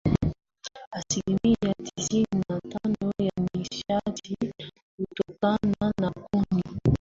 [0.91, 4.37] Asilimia tisini na tano ya nishati
[4.97, 6.63] hutokana na kuni